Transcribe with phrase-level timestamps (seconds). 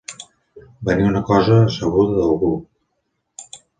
[0.87, 2.51] Venir una cosa a sabuda d'algú.